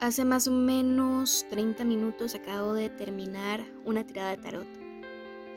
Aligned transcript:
Hace 0.00 0.24
más 0.24 0.46
o 0.46 0.52
menos 0.52 1.44
30 1.50 1.84
minutos 1.84 2.36
acabo 2.36 2.72
de 2.72 2.88
terminar 2.88 3.64
una 3.84 4.06
tirada 4.06 4.30
de 4.30 4.36
tarot. 4.36 4.68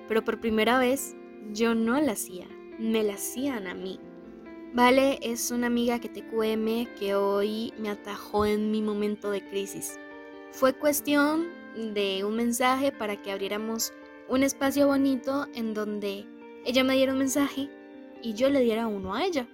Pero 0.07 0.25
por 0.25 0.39
primera 0.39 0.79
vez 0.79 1.15
yo 1.53 1.75
no 1.75 2.01
la 2.01 2.13
hacía, 2.13 2.47
me 2.79 3.03
la 3.03 3.13
hacían 3.13 3.67
a 3.67 3.75
mí. 3.75 3.99
Vale 4.73 5.19
es 5.21 5.51
una 5.51 5.67
amiga 5.67 5.99
que 5.99 6.09
te 6.09 6.25
cueme 6.25 6.87
que 6.97 7.13
hoy 7.13 7.71
me 7.77 7.91
atajó 7.91 8.47
en 8.47 8.71
mi 8.71 8.81
momento 8.81 9.29
de 9.29 9.47
crisis. 9.47 9.99
Fue 10.51 10.73
cuestión 10.73 11.45
de 11.93 12.23
un 12.25 12.35
mensaje 12.35 12.91
para 12.91 13.21
que 13.21 13.31
abriéramos 13.31 13.93
un 14.27 14.41
espacio 14.41 14.87
bonito 14.87 15.45
en 15.53 15.75
donde 15.75 16.25
ella 16.65 16.83
me 16.83 16.95
diera 16.95 17.13
un 17.13 17.19
mensaje 17.19 17.69
y 18.23 18.33
yo 18.33 18.49
le 18.49 18.61
diera 18.61 18.87
uno 18.87 19.13
a 19.13 19.23
ella. 19.23 19.47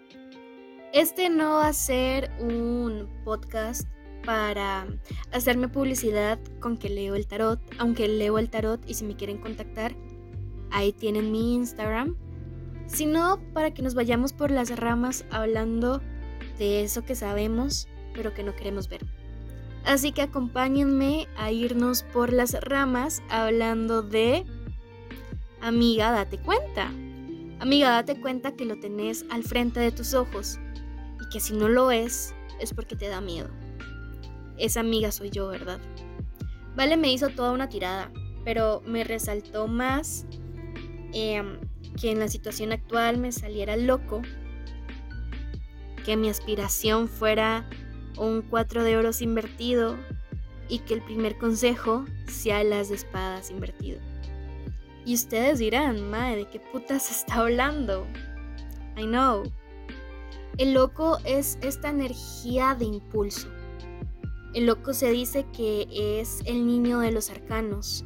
Este 0.93 1.27
no 1.29 1.55
va 1.55 1.67
a 1.67 1.73
ser 1.73 2.31
un 2.39 3.09
podcast 3.25 3.85
para 4.28 4.86
hacerme 5.32 5.70
publicidad 5.70 6.38
con 6.60 6.75
que 6.75 6.89
leo 6.89 7.15
el 7.15 7.28
tarot, 7.28 7.61
aunque 7.78 8.10
leo 8.10 8.38
el 8.39 8.50
tarot 8.50 8.82
y 8.86 8.93
si 8.93 9.06
me 9.06 9.15
quieren 9.15 9.38
contactar, 9.38 9.96
ahí 10.70 10.92
tienen 10.92 11.32
mi 11.32 11.56
Instagram, 11.56 12.18
sino 12.87 13.39
para 13.54 13.74
que 13.74 13.82
nos 13.82 13.96
vayamos 13.96 14.34
por 14.34 14.51
las 14.51 14.78
ramas 14.78 15.24
hablando 15.32 16.01
de 16.60 16.84
eso 16.84 17.06
que 17.06 17.15
sabemos 17.15 17.87
pero 18.14 18.34
que 18.34 18.43
no 18.43 18.54
queremos 18.54 18.89
ver. 18.89 19.06
Así 19.86 20.11
que 20.11 20.24
acompáñenme 20.24 21.29
a 21.37 21.54
irnos 21.54 22.04
por 22.04 22.34
las 22.34 22.59
ramas 22.59 23.23
hablando 23.29 24.01
de 24.01 24.43
Amiga, 25.62 26.12
date 26.12 26.37
cuenta. 26.37 26.92
Amiga, 27.62 27.92
date 27.92 28.20
cuenta 28.20 28.57
que 28.57 28.65
lo 28.65 28.78
tenés 28.78 29.23
al 29.29 29.43
frente 29.43 29.79
de 29.79 29.93
tus 29.93 30.14
ojos 30.14 30.59
y 31.21 31.29
que 31.29 31.39
si 31.39 31.54
no 31.54 31.70
lo 31.70 31.92
es, 31.92 32.36
es 32.59 32.73
porque 32.73 32.98
te 32.98 33.08
da 33.08 33.22
miedo 33.22 33.50
esa 34.58 34.80
amiga 34.80 35.11
soy 35.11 35.30
yo, 35.30 35.47
¿verdad? 35.47 35.80
Vale 36.75 36.98
me 36.98 37.11
hizo 37.11 37.30
toda 37.30 37.52
una 37.52 37.70
tirada, 37.70 38.12
pero 38.44 38.81
me 38.86 39.04
resaltó 39.04 39.68
más 39.68 40.26
em, 41.14 41.59
que 42.00 42.12
en 42.12 42.20
la 42.20 42.28
situación 42.28 42.72
actual 42.72 43.18
me 43.18 43.31
saliera 43.31 43.76
loco, 43.76 44.22
que 46.06 46.16
mi 46.16 46.30
aspiración 46.30 47.08
fuera 47.08 47.68
un 48.18 48.42
4 48.42 48.84
de 48.84 48.98
oros 48.98 49.22
invertido 49.22 49.98
y 50.70 50.80
que 50.80 50.94
el 50.94 51.02
primer 51.02 51.38
consejo 51.38 52.06
sea 52.28 52.64
las 52.64 52.90
de 52.90 52.96
espadas 52.96 53.50
invertido. 53.52 54.00
Y 55.06 55.14
ustedes 55.14 55.59
dirán, 55.59 56.09
madre, 56.09 56.38
¿de 56.38 56.50
qué 56.50 56.59
putas 56.59 57.09
está 57.09 57.36
hablando? 57.36 58.06
I 58.98 59.03
know. 59.03 59.44
El 60.58 60.74
loco 60.74 61.18
es 61.24 61.58
esta 61.62 61.90
energía 61.90 62.76
de 62.76 62.86
impulso 62.86 63.48
el 64.53 64.66
loco 64.66 64.94
se 64.94 65.12
dice 65.12 65.45
que 65.56 65.88
es 65.92 66.42
el 66.45 66.66
niño 66.66 67.00
de 67.00 67.12
los 67.12 67.30
arcanos. 67.30 68.06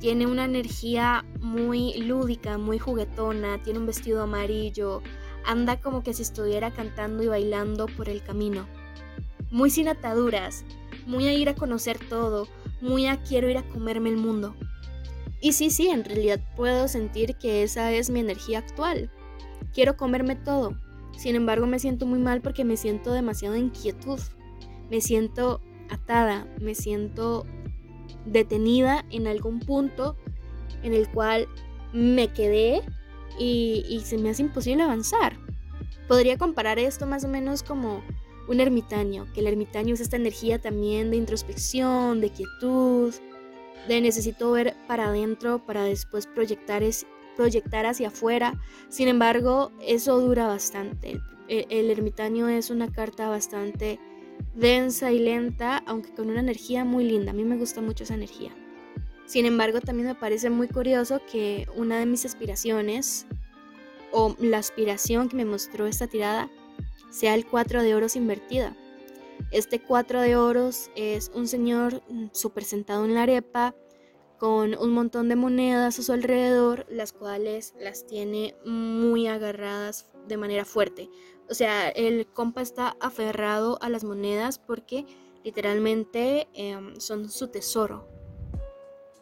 Tiene 0.00 0.26
una 0.26 0.44
energía 0.44 1.24
muy 1.40 1.94
lúdica, 1.94 2.58
muy 2.58 2.78
juguetona, 2.78 3.62
tiene 3.62 3.78
un 3.78 3.86
vestido 3.86 4.22
amarillo, 4.22 5.02
anda 5.44 5.80
como 5.80 6.02
que 6.02 6.14
si 6.14 6.22
estuviera 6.22 6.70
cantando 6.70 7.22
y 7.22 7.28
bailando 7.28 7.86
por 7.86 8.08
el 8.08 8.22
camino. 8.22 8.66
Muy 9.50 9.70
sin 9.70 9.88
ataduras, 9.88 10.64
muy 11.06 11.26
a 11.26 11.32
ir 11.32 11.48
a 11.48 11.54
conocer 11.54 11.98
todo, 12.08 12.48
muy 12.80 13.06
a 13.06 13.22
quiero 13.22 13.48
ir 13.48 13.58
a 13.58 13.68
comerme 13.68 14.10
el 14.10 14.16
mundo. 14.16 14.54
Y 15.40 15.52
sí, 15.52 15.70
sí, 15.70 15.88
en 15.88 16.04
realidad 16.04 16.40
puedo 16.56 16.86
sentir 16.86 17.36
que 17.36 17.62
esa 17.62 17.92
es 17.92 18.10
mi 18.10 18.20
energía 18.20 18.60
actual. 18.60 19.10
Quiero 19.72 19.96
comerme 19.96 20.36
todo. 20.36 20.76
Sin 21.16 21.34
embargo, 21.34 21.66
me 21.66 21.78
siento 21.78 22.06
muy 22.06 22.18
mal 22.18 22.40
porque 22.40 22.64
me 22.64 22.76
siento 22.76 23.12
demasiado 23.12 23.56
inquietud. 23.56 24.20
Me 24.92 25.00
siento 25.00 25.62
atada, 25.88 26.46
me 26.60 26.74
siento 26.74 27.46
detenida 28.26 29.06
en 29.08 29.26
algún 29.26 29.58
punto 29.58 30.18
en 30.82 30.92
el 30.92 31.08
cual 31.08 31.48
me 31.94 32.28
quedé 32.28 32.82
y, 33.38 34.02
se 34.04 34.18
me 34.18 34.28
hace 34.28 34.42
imposible 34.42 34.82
avanzar. 34.82 35.38
Podría 36.08 36.36
comparar 36.36 36.78
esto 36.78 37.06
más 37.06 37.24
o 37.24 37.28
menos 37.28 37.62
como 37.62 38.02
un 38.48 38.60
ermitaño, 38.60 39.32
que 39.32 39.40
el 39.40 39.46
ermitaño 39.46 39.94
es 39.94 40.00
esta 40.00 40.16
energía 40.16 40.60
también 40.60 41.10
de 41.10 41.16
introspección, 41.16 42.20
de 42.20 42.28
quietud, 42.28 43.14
de 43.88 44.00
necesito 44.02 44.52
ver 44.52 44.76
para 44.88 45.08
adentro 45.08 45.64
para 45.64 45.84
después 45.84 46.26
proyectar, 46.26 46.82
es, 46.82 47.06
proyectar 47.34 47.86
hacia 47.86 48.08
afuera. 48.08 48.60
Sin 48.90 49.08
embargo, 49.08 49.72
eso 49.80 50.20
dura 50.20 50.48
bastante. 50.48 51.18
el 51.48 51.90
ermitaño 51.90 52.50
es 52.50 52.68
una 52.68 52.92
carta 52.92 53.30
bastante 53.30 53.98
densa 54.54 55.12
y 55.12 55.18
lenta, 55.18 55.82
aunque 55.86 56.12
con 56.14 56.30
una 56.30 56.40
energía 56.40 56.84
muy 56.84 57.04
linda. 57.04 57.30
A 57.30 57.34
mí 57.34 57.44
me 57.44 57.56
gusta 57.56 57.80
mucho 57.80 58.04
esa 58.04 58.14
energía. 58.14 58.50
Sin 59.26 59.46
embargo, 59.46 59.80
también 59.80 60.08
me 60.08 60.14
parece 60.14 60.50
muy 60.50 60.68
curioso 60.68 61.20
que 61.30 61.66
una 61.76 61.98
de 61.98 62.06
mis 62.06 62.24
aspiraciones, 62.24 63.26
o 64.10 64.36
la 64.38 64.58
aspiración 64.58 65.28
que 65.28 65.36
me 65.36 65.44
mostró 65.44 65.86
esta 65.86 66.06
tirada, 66.06 66.50
sea 67.10 67.34
el 67.34 67.46
4 67.46 67.82
de 67.82 67.94
oros 67.94 68.16
invertida. 68.16 68.76
Este 69.50 69.80
4 69.80 70.20
de 70.20 70.36
oros 70.36 70.90
es 70.96 71.30
un 71.34 71.48
señor 71.48 72.02
súper 72.32 72.64
sentado 72.64 73.04
en 73.04 73.14
la 73.14 73.22
arepa, 73.22 73.74
con 74.38 74.76
un 74.76 74.90
montón 74.90 75.28
de 75.28 75.36
monedas 75.36 75.98
a 75.98 76.02
su 76.02 76.12
alrededor, 76.12 76.84
las 76.90 77.12
cuales 77.12 77.74
las 77.80 78.06
tiene 78.06 78.56
muy 78.66 79.28
agarradas 79.28 80.10
de 80.26 80.36
manera 80.36 80.64
fuerte. 80.64 81.10
O 81.48 81.54
sea, 81.54 81.88
el 81.88 82.26
compa 82.26 82.62
está 82.62 82.96
aferrado 83.00 83.78
a 83.82 83.88
las 83.88 84.04
monedas 84.04 84.58
porque 84.58 85.06
literalmente 85.44 86.48
em, 86.54 86.98
son 87.00 87.28
su 87.28 87.48
tesoro. 87.48 88.08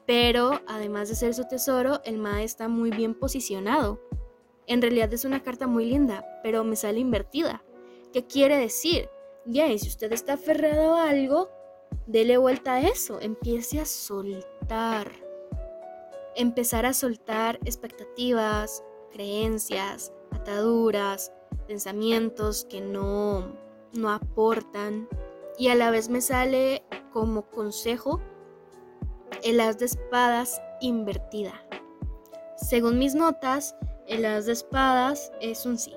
Pero 0.07 0.61
además 0.67 1.09
de 1.09 1.15
ser 1.15 1.35
su 1.35 1.45
tesoro, 1.45 2.01
el 2.05 2.19
MAE 2.19 2.45
está 2.45 2.69
muy 2.69 2.91
bien 2.91 3.15
posicionado. 3.15 4.01
En 4.67 4.83
realidad 4.83 5.13
es 5.13 5.25
una 5.25 5.43
carta 5.43 5.67
muy 5.67 5.85
linda, 5.85 6.25
pero 6.43 6.65
me 6.65 6.77
sale 6.77 7.01
invertida. 7.01 7.65
¿Qué 8.13 8.27
quiere 8.27 8.57
decir? 8.57 9.09
Ya, 9.47 9.67
si 9.79 9.89
usted 9.89 10.13
está 10.13 10.35
aferrado 10.35 10.97
a 10.97 11.11
algo, 11.11 11.49
dele 12.07 12.37
vuelta 12.37 12.75
a 12.75 12.81
eso, 12.83 13.21
empiece 13.21 13.81
a 13.81 13.85
soltar. 13.85 15.11
Empezar 16.37 16.87
a 16.87 16.93
soltar 16.93 17.59
expectativas, 17.65 18.85
creencias, 19.13 20.13
ataduras, 20.33 21.33
pensamientos 21.67 22.67
que 22.69 22.81
no, 22.81 23.53
no 23.93 24.11
aportan. 24.11 25.09
Y 25.59 25.69
a 25.69 25.75
la 25.75 25.91
vez 25.91 26.09
me 26.09 26.21
sale 26.21 26.83
como 27.13 27.43
consejo 27.43 28.21
el 29.43 29.61
as 29.61 29.79
de 29.79 29.87
espadas 29.87 30.61
invertida. 30.81 31.55
Según 32.57 32.99
mis 32.99 33.15
notas, 33.15 33.75
el 34.07 34.25
as 34.25 34.47
de 34.47 34.53
espadas 34.53 35.33
es 35.41 35.67
un 35.67 35.79
sí. 35.79 35.95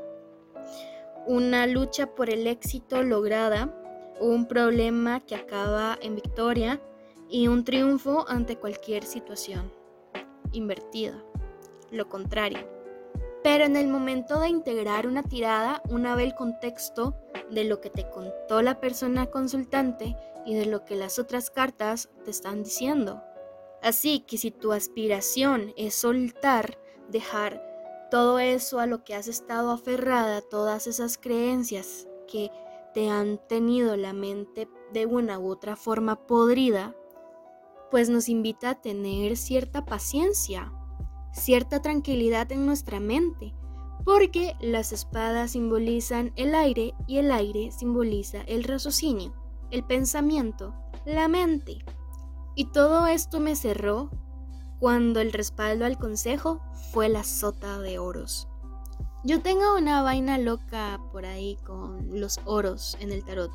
Una 1.26 1.68
lucha 1.68 2.08
por 2.16 2.30
el 2.30 2.48
éxito 2.48 3.04
lograda, 3.04 3.74
un 4.20 4.48
problema 4.48 5.20
que 5.22 5.36
acaba 5.36 5.98
en 6.02 6.16
victoria 6.16 6.82
y 7.30 7.48
un 7.48 7.64
triunfo 7.64 8.26
ante 8.28 8.58
cualquier 8.58 9.04
situación 9.04 9.72
invertida. 10.52 11.22
Lo 11.92 12.08
contrario. 12.08 12.73
Pero 13.44 13.66
en 13.66 13.76
el 13.76 13.88
momento 13.88 14.40
de 14.40 14.48
integrar 14.48 15.06
una 15.06 15.24
tirada, 15.24 15.82
una 15.90 16.16
ve 16.16 16.24
el 16.24 16.34
contexto 16.34 17.18
de 17.52 17.66
lo 17.66 17.82
que 17.82 17.90
te 17.90 18.10
contó 18.10 18.62
la 18.62 18.80
persona 18.80 19.26
consultante 19.28 20.16
y 20.46 20.56
de 20.56 20.66
lo 20.66 20.86
que 20.86 20.96
las 20.96 21.20
otras 21.20 21.50
cartas 21.50 22.10
te 22.24 22.32
están 22.32 22.64
diciendo. 22.64 23.22
Así 23.82 24.22
que 24.22 24.38
si 24.38 24.52
tu 24.52 24.72
aspiración 24.72 25.74
es 25.76 25.94
soltar, 25.94 26.80
dejar 27.10 27.62
todo 28.10 28.40
eso 28.40 28.80
a 28.80 28.86
lo 28.86 29.04
que 29.04 29.16
has 29.16 29.28
estado 29.28 29.72
aferrada, 29.72 30.42
todas 30.42 30.88
esas 30.88 31.18
creencias 31.18 32.08
que 32.28 32.50
te 32.94 33.10
han 33.10 33.40
tenido 33.48 33.98
la 33.98 34.14
mente 34.14 34.70
de 34.94 35.06
una 35.06 35.40
u 35.40 35.50
otra 35.50 35.76
forma 35.76 36.28
podrida, 36.28 36.96
pues 37.92 38.10
nos 38.10 38.30
invita 38.30 38.70
a 38.70 38.82
tener 38.82 39.36
cierta 39.36 39.86
paciencia, 39.86 40.72
cierta 41.34 41.82
tranquilidad 41.82 42.52
en 42.52 42.66
nuestra 42.66 43.00
mente, 43.00 43.54
porque 44.06 44.56
las 44.62 44.94
espadas 44.94 45.52
simbolizan 45.52 46.32
el 46.36 46.56
aire 46.56 46.94
y 47.08 47.18
el 47.18 47.32
aire 47.32 47.72
simboliza 47.72 48.42
el 48.42 48.64
raciocinio, 48.64 49.34
el 49.72 49.84
pensamiento, 49.84 50.74
la 51.06 51.28
mente. 51.28 51.84
Y 52.56 52.66
todo 52.66 53.08
esto 53.08 53.40
me 53.40 53.56
cerró 53.56 54.10
cuando 54.80 55.20
el 55.20 55.32
respaldo 55.32 55.86
al 55.86 55.98
consejo 55.98 56.62
fue 56.92 57.10
la 57.10 57.24
sota 57.24 57.80
de 57.80 58.00
oros. 58.00 58.48
Yo 59.24 59.42
tengo 59.42 59.78
una 59.78 60.02
vaina 60.02 60.38
loca 60.38 61.00
por 61.12 61.26
ahí 61.26 61.58
con 61.66 62.20
los 62.20 62.40
oros 62.46 62.98
en 63.00 63.12
el 63.12 63.24
tarot 63.24 63.52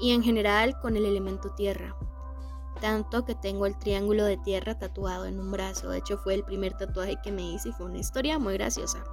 y 0.00 0.12
en 0.12 0.22
general 0.22 0.78
con 0.80 0.96
el 0.96 1.04
elemento 1.04 1.50
tierra 1.50 1.94
tanto 2.82 3.24
que 3.24 3.36
tengo 3.36 3.66
el 3.66 3.78
triángulo 3.78 4.24
de 4.24 4.36
tierra 4.36 4.76
tatuado 4.76 5.26
en 5.26 5.38
un 5.38 5.52
brazo. 5.52 5.88
De 5.90 5.98
hecho, 5.98 6.18
fue 6.18 6.34
el 6.34 6.42
primer 6.42 6.76
tatuaje 6.76 7.16
que 7.22 7.30
me 7.30 7.52
hice 7.52 7.68
y 7.68 7.72
fue 7.72 7.86
una 7.86 7.98
historia 7.98 8.40
muy 8.40 8.54
graciosa. 8.54 9.04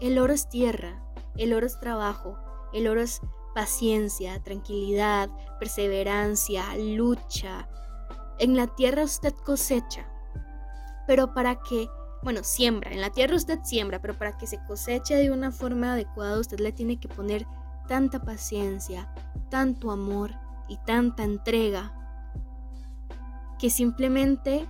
El 0.00 0.18
oro 0.18 0.34
es 0.34 0.50
tierra, 0.50 1.02
el 1.38 1.54
oro 1.54 1.64
es 1.64 1.80
trabajo, 1.80 2.38
el 2.74 2.86
oro 2.86 3.00
es 3.00 3.22
paciencia, 3.54 4.42
tranquilidad, 4.42 5.30
perseverancia, 5.58 6.62
lucha. 6.76 7.66
En 8.38 8.54
la 8.54 8.66
tierra 8.66 9.04
usted 9.04 9.32
cosecha, 9.46 10.06
pero 11.06 11.32
para 11.32 11.58
que, 11.62 11.88
bueno, 12.22 12.44
siembra, 12.44 12.92
en 12.92 13.00
la 13.00 13.08
tierra 13.08 13.34
usted 13.34 13.60
siembra, 13.64 13.98
pero 13.98 14.12
para 14.12 14.36
que 14.36 14.46
se 14.46 14.62
coseche 14.66 15.14
de 15.14 15.30
una 15.30 15.52
forma 15.52 15.94
adecuada 15.94 16.38
usted 16.38 16.60
le 16.60 16.72
tiene 16.72 17.00
que 17.00 17.08
poner 17.08 17.46
tanta 17.88 18.20
paciencia, 18.20 19.10
tanto 19.48 19.90
amor 19.90 20.32
y 20.68 20.76
tanta 20.84 21.24
entrega 21.24 22.05
que 23.58 23.70
simplemente 23.70 24.66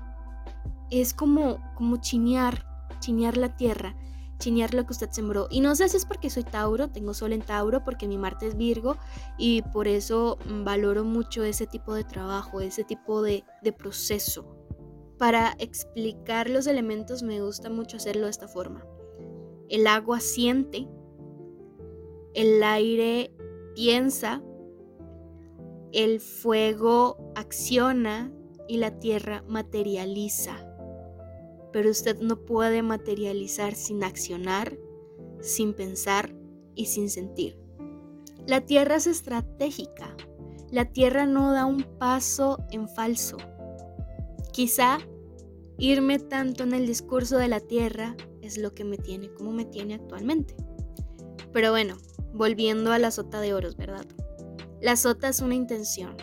es 0.90 1.14
como, 1.14 1.58
como 1.74 1.96
chinear, 1.98 2.64
chinear 3.00 3.36
la 3.36 3.56
tierra, 3.56 3.96
chinear 4.38 4.74
lo 4.74 4.84
que 4.84 4.92
usted 4.92 5.10
sembró. 5.10 5.48
Y 5.50 5.60
no 5.60 5.74
sé 5.74 5.88
si 5.88 5.96
es 5.96 6.06
porque 6.06 6.30
soy 6.30 6.44
Tauro, 6.44 6.88
tengo 6.88 7.14
sol 7.14 7.32
en 7.32 7.42
Tauro, 7.42 7.84
porque 7.84 8.06
mi 8.06 8.18
Marte 8.18 8.46
es 8.46 8.56
Virgo 8.56 8.96
y 9.38 9.62
por 9.62 9.88
eso 9.88 10.38
mm, 10.48 10.64
valoro 10.64 11.04
mucho 11.04 11.42
ese 11.44 11.66
tipo 11.66 11.94
de 11.94 12.04
trabajo, 12.04 12.60
ese 12.60 12.84
tipo 12.84 13.22
de, 13.22 13.44
de 13.62 13.72
proceso. 13.72 14.56
Para 15.18 15.54
explicar 15.58 16.50
los 16.50 16.66
elementos 16.66 17.22
me 17.22 17.40
gusta 17.40 17.70
mucho 17.70 17.96
hacerlo 17.96 18.24
de 18.24 18.30
esta 18.30 18.48
forma. 18.48 18.84
El 19.68 19.86
agua 19.86 20.20
siente, 20.20 20.86
el 22.34 22.62
aire 22.62 23.34
piensa, 23.74 24.42
el 25.92 26.20
fuego 26.20 27.32
acciona 27.34 28.30
y 28.68 28.78
la 28.78 28.98
tierra 28.98 29.44
materializa. 29.46 30.56
Pero 31.72 31.90
usted 31.90 32.18
no 32.20 32.44
puede 32.44 32.82
materializar 32.82 33.74
sin 33.74 34.02
accionar, 34.04 34.78
sin 35.40 35.74
pensar 35.74 36.34
y 36.74 36.86
sin 36.86 37.10
sentir. 37.10 37.58
La 38.46 38.60
tierra 38.60 38.96
es 38.96 39.06
estratégica. 39.06 40.16
La 40.70 40.86
tierra 40.86 41.26
no 41.26 41.52
da 41.52 41.66
un 41.66 41.82
paso 41.98 42.64
en 42.70 42.88
falso. 42.88 43.36
Quizá 44.52 44.98
irme 45.78 46.18
tanto 46.18 46.62
en 46.62 46.72
el 46.72 46.86
discurso 46.86 47.38
de 47.38 47.48
la 47.48 47.60
tierra 47.60 48.16
es 48.40 48.58
lo 48.58 48.74
que 48.74 48.84
me 48.84 48.96
tiene 48.96 49.32
como 49.32 49.52
me 49.52 49.64
tiene 49.64 49.94
actualmente. 49.94 50.56
Pero 51.52 51.70
bueno, 51.70 51.96
volviendo 52.32 52.92
a 52.92 52.98
la 52.98 53.10
sota 53.10 53.40
de 53.40 53.54
oros, 53.54 53.76
¿verdad? 53.76 54.06
La 54.80 54.96
sota 54.96 55.28
es 55.28 55.40
una 55.40 55.54
intención, 55.54 56.16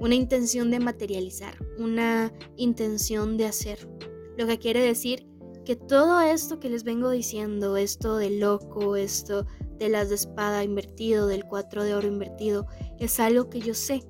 una 0.00 0.14
intención 0.14 0.70
de 0.70 0.80
materializar, 0.80 1.56
una 1.78 2.32
intención 2.56 3.36
de 3.36 3.46
hacer. 3.46 3.88
Lo 4.36 4.46
que 4.46 4.58
quiere 4.58 4.80
decir 4.80 5.26
que 5.64 5.76
todo 5.76 6.20
esto 6.20 6.60
que 6.60 6.70
les 6.70 6.84
vengo 6.84 7.10
diciendo, 7.10 7.76
esto 7.76 8.16
de 8.16 8.30
loco, 8.30 8.96
esto 8.96 9.46
de 9.78 9.88
las 9.88 10.08
de 10.08 10.14
espada 10.14 10.64
invertido, 10.64 11.26
del 11.26 11.44
cuatro 11.44 11.84
de 11.84 11.94
oro 11.94 12.08
invertido, 12.08 12.66
es 12.98 13.20
algo 13.20 13.50
que 13.50 13.60
yo 13.60 13.74
sé, 13.74 14.02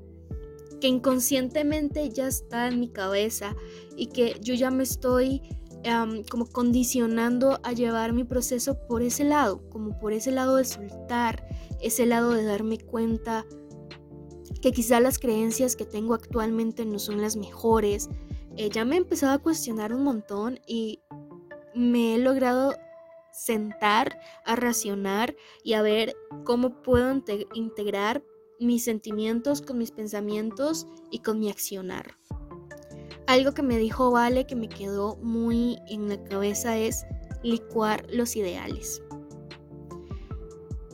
que 0.81 0.89
inconscientemente 0.89 2.09
ya 2.11 2.29
está 2.29 2.69
en 2.69 2.81
mi 2.81 2.89
cabeza 2.89 3.57
y 3.97 4.07
que 4.07 4.39
yo 4.41 4.55
ya 4.55 4.71
me 4.71 4.85
estoy 4.85 5.43
como 6.31 6.47
condicionando 6.47 7.61
a 7.63 7.73
llevar 7.73 8.13
mi 8.13 8.25
proceso 8.25 8.79
por 8.89 9.03
ese 9.03 9.25
lado, 9.25 9.69
como 9.71 9.99
por 9.99 10.13
ese 10.13 10.31
lado 10.33 10.57
de 10.57 10.65
soltar, 10.65 11.47
ese 11.81 12.05
lado 12.05 12.33
de 12.33 12.45
darme 12.45 12.79
cuenta 12.79 13.47
que 14.61 14.73
quizá 14.73 15.01
las 15.01 15.19
creencias 15.19 15.77
que 15.77 15.85
tengo 15.85 16.15
actualmente 16.15 16.85
no 16.85 16.99
son 16.99 17.21
las 17.21 17.37
mejores. 17.37 18.09
Eh, 18.57 18.71
ya 18.71 18.85
me 18.85 18.97
he 18.97 18.99
empezado 18.99 19.33
a 19.33 19.39
cuestionar 19.39 19.93
un 19.93 20.05
montón 20.05 20.61
y 20.67 21.01
me 21.75 22.15
he 22.15 22.19
logrado 22.19 22.75
sentar 23.33 24.19
a 24.45 24.57
racionar 24.57 25.37
y 25.63 25.75
a 25.75 25.83
ver 25.83 26.17
cómo 26.45 26.83
puedo 26.83 27.23
integrar 27.55 28.23
mis 28.59 28.85
sentimientos 28.85 29.63
con 29.63 29.79
mis 29.79 29.93
pensamientos 29.93 30.89
y 31.11 31.21
con 31.21 31.39
mi 31.39 31.51
accionar. 31.51 32.17
Algo 33.27 33.53
que 33.53 33.63
me 33.63 33.79
dijo 33.79 34.11
Vale 34.11 34.47
que 34.47 34.57
me 34.57 34.69
quedó 34.69 35.17
muy 35.17 35.79
en 35.89 36.09
la 36.09 36.23
cabeza 36.25 36.77
es 36.77 37.05
licuar 37.43 38.07
los 38.11 38.35
ideales. 38.37 39.03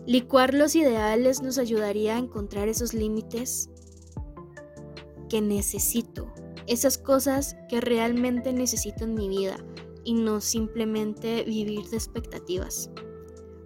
Licuar 0.06 0.52
los 0.52 0.76
ideales 0.76 1.40
nos 1.42 1.56
ayudaría 1.56 2.16
a 2.16 2.18
encontrar 2.18 2.68
esos 2.68 2.92
límites 2.92 3.70
que 5.30 5.40
necesito, 5.40 6.30
esas 6.66 6.98
cosas 6.98 7.56
que 7.70 7.80
realmente 7.80 8.52
necesito 8.52 9.04
en 9.04 9.14
mi 9.14 9.30
vida 9.30 9.56
y 10.04 10.12
no 10.12 10.42
simplemente 10.42 11.42
vivir 11.44 11.88
de 11.88 11.96
expectativas. 11.96 12.90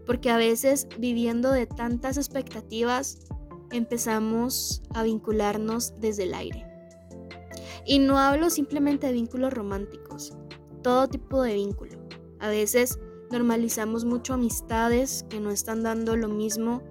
Porque 0.06 0.30
a 0.30 0.36
veces 0.36 0.86
viviendo 0.96 1.50
de 1.50 1.66
tantas 1.66 2.16
expectativas 2.16 3.18
empezamos 3.72 4.82
a 4.94 5.02
vincularnos 5.02 5.94
desde 5.98 6.22
el 6.22 6.34
aire. 6.34 6.64
Y 7.84 7.98
no 7.98 8.16
hablo 8.18 8.48
simplemente 8.48 9.08
de 9.08 9.12
vínculos 9.14 9.52
románticos, 9.52 10.34
todo 10.82 11.08
tipo 11.08 11.42
de 11.42 11.54
vínculo. 11.54 11.98
A 12.38 12.48
veces 12.48 13.00
normalizamos 13.30 14.04
mucho 14.04 14.34
amistades 14.34 15.24
que 15.28 15.40
no 15.40 15.50
están 15.50 15.82
dando 15.82 16.16
lo 16.16 16.28
mismo 16.28 16.82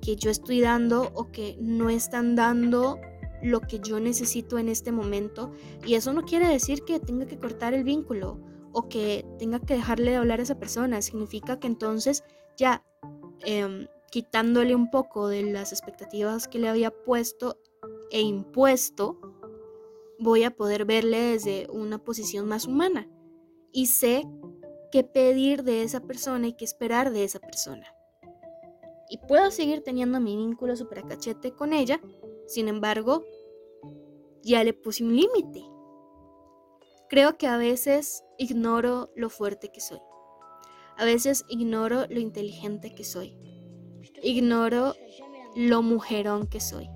que 0.00 0.16
yo 0.16 0.30
estoy 0.30 0.60
dando 0.60 1.10
o 1.14 1.30
que 1.30 1.56
no 1.60 1.90
están 1.90 2.34
dando 2.36 2.98
lo 3.42 3.60
que 3.60 3.80
yo 3.80 4.00
necesito 4.00 4.58
en 4.58 4.68
este 4.68 4.92
momento. 4.92 5.52
Y 5.84 5.94
eso 5.94 6.12
no 6.12 6.22
quiere 6.22 6.48
decir 6.48 6.84
que 6.84 7.00
tenga 7.00 7.26
que 7.26 7.38
cortar 7.38 7.74
el 7.74 7.84
vínculo 7.84 8.40
o 8.72 8.88
que 8.88 9.26
tenga 9.38 9.60
que 9.60 9.74
dejarle 9.74 10.12
de 10.12 10.16
hablar 10.16 10.40
a 10.40 10.44
esa 10.44 10.58
persona. 10.58 11.02
Significa 11.02 11.58
que 11.58 11.66
entonces 11.66 12.24
ya 12.56 12.84
em, 13.44 13.86
quitándole 14.10 14.74
un 14.74 14.90
poco 14.90 15.28
de 15.28 15.42
las 15.42 15.72
expectativas 15.72 16.48
que 16.48 16.58
le 16.58 16.68
había 16.68 16.90
puesto 16.90 17.58
e 18.10 18.20
impuesto, 18.20 19.18
voy 20.18 20.44
a 20.44 20.50
poder 20.50 20.84
verle 20.84 21.18
desde 21.18 21.66
una 21.70 21.98
posición 21.98 22.46
más 22.46 22.66
humana. 22.66 23.08
Y 23.72 23.86
sé 23.86 24.26
qué 24.90 25.04
pedir 25.04 25.62
de 25.62 25.82
esa 25.82 26.00
persona 26.00 26.48
y 26.48 26.52
qué 26.54 26.64
esperar 26.64 27.10
de 27.10 27.24
esa 27.24 27.38
persona. 27.38 27.86
Y 29.08 29.18
puedo 29.18 29.50
seguir 29.50 29.82
teniendo 29.82 30.20
mi 30.20 30.36
vínculo 30.36 30.76
super 30.76 31.04
cachete 31.04 31.52
con 31.52 31.72
ella, 31.72 32.00
sin 32.46 32.68
embargo, 32.68 33.24
ya 34.42 34.62
le 34.64 34.72
puse 34.72 35.04
un 35.04 35.16
límite. 35.16 35.64
Creo 37.08 37.36
que 37.36 37.48
a 37.48 37.56
veces 37.56 38.24
ignoro 38.38 39.10
lo 39.16 39.30
fuerte 39.30 39.70
que 39.72 39.80
soy. 39.80 40.00
A 40.96 41.04
veces 41.04 41.44
ignoro 41.48 42.06
lo 42.08 42.20
inteligente 42.20 42.94
que 42.94 43.04
soy. 43.04 43.36
Ignoro 44.22 44.94
lo 45.56 45.82
mujerón 45.82 46.46
que 46.46 46.60
soy. 46.60 46.88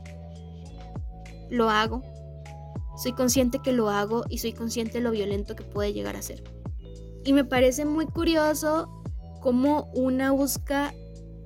Lo 1.51 1.69
hago. 1.69 2.03
Soy 2.97 3.13
consciente 3.13 3.59
que 3.59 3.73
lo 3.73 3.89
hago 3.89 4.25
y 4.29 4.39
soy 4.39 4.53
consciente 4.53 4.99
de 4.99 5.01
lo 5.05 5.11
violento 5.11 5.57
que 5.57 5.65
puede 5.65 5.93
llegar 5.93 6.15
a 6.15 6.23
ser. 6.23 6.54
Y 7.25 7.33
me 7.33 7.45
parece 7.45 7.85
muy 7.85 8.07
curioso 8.07 9.03
cómo 9.41 9.91
una 9.95 10.31
busca 10.31 10.93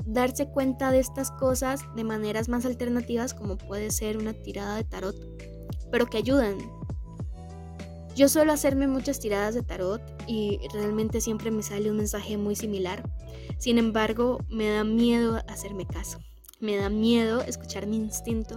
darse 0.05 0.49
cuenta 0.49 0.91
de 0.91 0.99
estas 0.99 1.31
cosas 1.31 1.83
de 1.95 2.03
maneras 2.03 2.49
más 2.49 2.65
alternativas 2.65 3.35
como 3.35 3.59
puede 3.59 3.91
ser 3.91 4.17
una 4.17 4.33
tirada 4.33 4.77
de 4.77 4.85
tarot, 4.85 5.17
pero 5.91 6.07
que 6.07 6.19
ayudan. 6.19 6.57
Yo 8.17 8.29
suelo 8.29 8.53
hacerme 8.53 8.89
muchas 8.89 9.21
tiradas 9.21 9.55
de 9.55 9.63
tarot 9.63 10.03
y 10.27 10.59
realmente 10.73 11.21
siempre 11.21 11.53
me 11.53 11.63
sale 11.63 11.91
un 11.91 11.99
mensaje 11.99 12.37
muy 12.37 12.57
similar. 12.57 13.09
Sin 13.59 13.79
embargo, 13.79 14.39
me 14.49 14.69
da 14.71 14.83
miedo 14.83 15.41
hacerme 15.47 15.87
caso. 15.87 16.19
Me 16.59 16.77
da 16.77 16.89
miedo 16.89 17.43
escuchar 17.43 17.87
mi 17.87 17.97
instinto. 17.97 18.57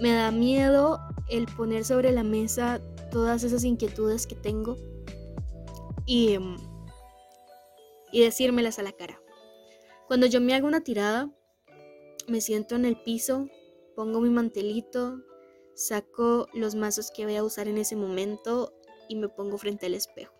Me 0.00 0.12
da 0.12 0.32
miedo 0.32 0.98
el 1.28 1.46
poner 1.46 1.84
sobre 1.84 2.10
la 2.10 2.24
mesa 2.24 2.80
todas 3.12 3.44
esas 3.44 3.62
inquietudes 3.62 4.26
que 4.26 4.34
tengo 4.34 4.76
y, 6.06 6.38
y 8.12 8.20
decírmelas 8.22 8.78
a 8.78 8.82
la 8.82 8.92
cara. 8.92 9.20
Cuando 10.06 10.26
yo 10.26 10.40
me 10.40 10.54
hago 10.54 10.68
una 10.68 10.82
tirada, 10.82 11.30
me 12.28 12.40
siento 12.40 12.76
en 12.76 12.84
el 12.84 12.96
piso, 13.02 13.48
pongo 13.96 14.20
mi 14.20 14.30
mantelito, 14.30 15.20
saco 15.74 16.48
los 16.54 16.74
mazos 16.74 17.10
que 17.10 17.24
voy 17.24 17.36
a 17.36 17.44
usar 17.44 17.68
en 17.68 17.78
ese 17.78 17.96
momento 17.96 18.72
y 19.08 19.16
me 19.16 19.28
pongo 19.28 19.58
frente 19.58 19.86
al 19.86 19.94
espejo. 19.94 20.32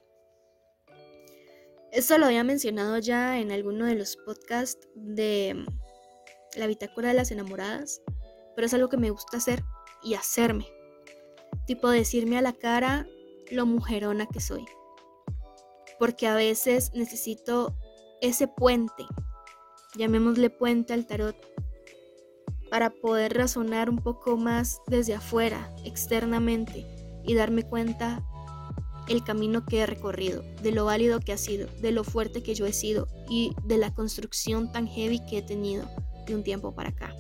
Esto 1.92 2.18
lo 2.18 2.26
había 2.26 2.44
mencionado 2.44 2.99
ya 2.99 3.38
en 3.38 3.50
alguno 3.50 3.87
de 3.87 3.94
los 3.94 4.16
podcasts 4.16 4.88
de 4.94 5.49
em, 5.49 5.66
la 6.56 6.66
bitácora 6.66 7.08
de 7.08 7.14
las 7.14 7.30
enamoradas, 7.30 8.02
pero 8.54 8.66
es 8.66 8.75
algo 8.75 8.88
que 8.88 8.96
me 8.96 9.11
gusta 9.11 9.37
hacer 9.37 9.62
y 10.02 10.14
hacerme. 10.14 10.66
Tipo 11.66 11.88
decirme 11.88 12.38
a 12.38 12.42
la 12.42 12.52
cara 12.52 13.06
lo 13.50 13.66
mujerona 13.66 14.26
que 14.26 14.40
soy 14.40 14.64
porque 15.98 16.26
a 16.26 16.34
veces 16.34 16.90
necesito 16.94 17.76
ese 18.20 18.48
puente, 18.48 19.06
llamémosle 19.96 20.50
puente 20.50 20.92
al 20.92 21.06
tarot, 21.06 21.36
para 22.70 22.90
poder 22.90 23.34
razonar 23.34 23.88
un 23.88 23.98
poco 23.98 24.36
más 24.36 24.80
desde 24.86 25.14
afuera, 25.14 25.74
externamente, 25.84 26.86
y 27.24 27.34
darme 27.34 27.62
cuenta 27.62 28.24
el 29.08 29.22
camino 29.22 29.64
que 29.64 29.80
he 29.80 29.86
recorrido, 29.86 30.42
de 30.62 30.72
lo 30.72 30.84
válido 30.84 31.20
que 31.20 31.32
ha 31.32 31.38
sido, 31.38 31.68
de 31.80 31.92
lo 31.92 32.04
fuerte 32.04 32.42
que 32.42 32.54
yo 32.54 32.66
he 32.66 32.72
sido 32.72 33.06
y 33.28 33.54
de 33.64 33.78
la 33.78 33.94
construcción 33.94 34.72
tan 34.72 34.86
heavy 34.88 35.20
que 35.26 35.38
he 35.38 35.42
tenido 35.42 35.88
de 36.26 36.34
un 36.34 36.42
tiempo 36.42 36.74
para 36.74 36.90
acá. 36.90 37.15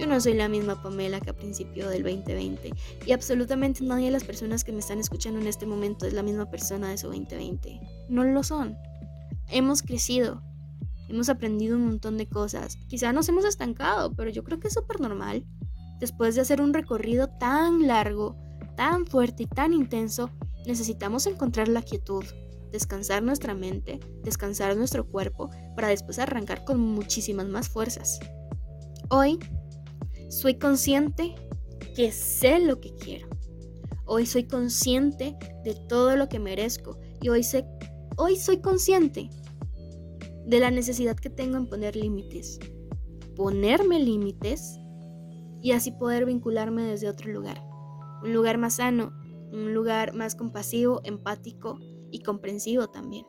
Yo 0.00 0.06
no 0.06 0.18
soy 0.18 0.32
la 0.32 0.48
misma 0.48 0.82
Pamela 0.82 1.20
que 1.20 1.28
a 1.28 1.36
principio 1.36 1.90
del 1.90 2.02
2020 2.02 2.72
y 3.04 3.12
absolutamente 3.12 3.84
nadie 3.84 4.06
de 4.06 4.12
las 4.12 4.24
personas 4.24 4.64
que 4.64 4.72
me 4.72 4.78
están 4.78 4.98
escuchando 4.98 5.38
en 5.38 5.46
este 5.46 5.66
momento 5.66 6.06
es 6.06 6.14
la 6.14 6.22
misma 6.22 6.48
persona 6.48 6.88
de 6.88 6.96
su 6.96 7.08
2020. 7.08 7.78
No 8.08 8.24
lo 8.24 8.42
son. 8.42 8.78
Hemos 9.50 9.82
crecido, 9.82 10.42
hemos 11.10 11.28
aprendido 11.28 11.76
un 11.76 11.84
montón 11.84 12.16
de 12.16 12.26
cosas. 12.26 12.78
Quizá 12.88 13.12
nos 13.12 13.28
hemos 13.28 13.44
estancado, 13.44 14.14
pero 14.14 14.30
yo 14.30 14.42
creo 14.42 14.58
que 14.58 14.68
es 14.68 14.72
súper 14.72 15.00
normal. 15.00 15.44
Después 15.98 16.34
de 16.34 16.40
hacer 16.40 16.62
un 16.62 16.72
recorrido 16.72 17.28
tan 17.38 17.86
largo, 17.86 18.36
tan 18.78 19.04
fuerte 19.04 19.42
y 19.42 19.48
tan 19.48 19.74
intenso, 19.74 20.30
necesitamos 20.64 21.26
encontrar 21.26 21.68
la 21.68 21.82
quietud, 21.82 22.24
descansar 22.72 23.22
nuestra 23.22 23.52
mente, 23.52 24.00
descansar 24.24 24.74
nuestro 24.78 25.06
cuerpo, 25.06 25.50
para 25.76 25.88
después 25.88 26.18
arrancar 26.18 26.64
con 26.64 26.80
muchísimas 26.80 27.48
más 27.48 27.68
fuerzas. 27.68 28.18
Hoy 29.10 29.38
soy 30.30 30.54
consciente 30.54 31.34
que 31.96 32.12
sé 32.12 32.60
lo 32.60 32.80
que 32.80 32.94
quiero. 32.94 33.28
Hoy 34.06 34.26
soy 34.26 34.44
consciente 34.44 35.36
de 35.64 35.74
todo 35.88 36.16
lo 36.16 36.28
que 36.28 36.38
merezco 36.38 36.98
y 37.20 37.28
hoy, 37.28 37.42
sé, 37.42 37.66
hoy 38.16 38.36
soy 38.36 38.60
consciente 38.60 39.28
de 40.46 40.60
la 40.60 40.70
necesidad 40.70 41.16
que 41.16 41.30
tengo 41.30 41.56
en 41.56 41.66
poner 41.66 41.96
límites. 41.96 42.60
Ponerme 43.34 43.98
límites 43.98 44.78
y 45.62 45.72
así 45.72 45.90
poder 45.90 46.26
vincularme 46.26 46.84
desde 46.84 47.08
otro 47.08 47.30
lugar. 47.32 47.60
Un 48.22 48.32
lugar 48.32 48.56
más 48.56 48.74
sano, 48.74 49.12
un 49.52 49.74
lugar 49.74 50.14
más 50.14 50.36
compasivo, 50.36 51.00
empático 51.02 51.78
y 52.12 52.22
comprensivo 52.22 52.88
también. 52.88 53.26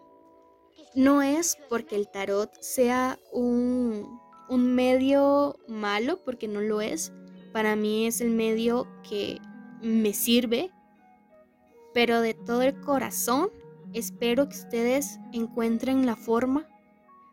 No 0.94 1.24
es 1.24 1.58
porque 1.68 1.96
el 1.96 2.10
tarot 2.10 2.52
sea 2.60 3.18
un, 3.32 4.20
un 4.52 4.76
medio 4.76 5.58
malo, 5.70 6.20
porque 6.26 6.50
no 6.50 6.60
lo 6.60 6.82
es. 6.82 7.14
Para 7.54 7.78
mí 7.78 8.06
es 8.06 8.20
el 8.20 8.32
medio 8.32 8.86
que 9.10 9.40
me 9.82 10.14
sirve, 10.14 10.70
pero 11.94 12.20
de 12.20 12.34
todo 12.34 12.62
el 12.62 12.78
corazón 12.82 13.50
espero 13.94 14.50
que 14.50 14.58
ustedes 14.58 15.22
encuentren 15.32 16.06
la 16.06 16.18
forma 16.18 16.68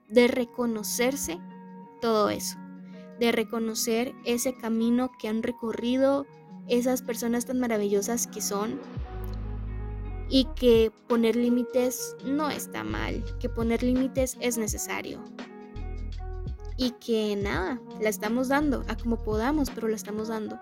de 0.08 0.28
reconocerse 0.28 1.40
todo 2.00 2.30
eso, 2.30 2.56
de 3.18 3.32
reconocer 3.32 4.14
ese 4.24 4.56
camino 4.56 5.10
que 5.18 5.26
han 5.26 5.42
recorrido 5.42 6.24
esas 6.68 7.02
personas 7.02 7.46
tan 7.46 7.58
maravillosas 7.58 8.28
que 8.28 8.40
son 8.40 8.78
y 10.30 10.44
que 10.54 10.92
poner 11.08 11.34
límites 11.34 12.14
no 12.24 12.48
está 12.48 12.84
mal, 12.84 13.24
que 13.40 13.48
poner 13.48 13.82
límites 13.82 14.36
es 14.40 14.56
necesario. 14.56 15.20
Y 16.78 16.92
que 16.92 17.36
nada, 17.36 17.78
la 18.00 18.08
estamos 18.08 18.48
dando 18.48 18.84
a 18.88 18.96
como 18.96 19.22
podamos, 19.22 19.68
pero 19.68 19.88
la 19.88 19.96
estamos 19.96 20.28
dando. 20.28 20.58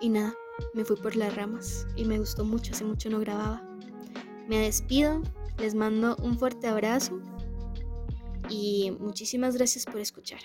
Y 0.00 0.10
nada, 0.10 0.34
me 0.74 0.84
fui 0.84 0.96
por 0.96 1.16
las 1.16 1.34
ramas 1.34 1.86
y 1.96 2.04
me 2.04 2.18
gustó 2.18 2.44
mucho, 2.44 2.72
hace 2.72 2.84
mucho 2.84 3.10
no 3.10 3.18
grababa. 3.18 3.62
Me 4.48 4.58
despido, 4.58 5.22
les 5.58 5.74
mando 5.74 6.16
un 6.22 6.38
fuerte 6.38 6.68
abrazo 6.68 7.20
y 8.48 8.94
muchísimas 9.00 9.56
gracias 9.56 9.86
por 9.86 9.98
escuchar. 9.98 10.40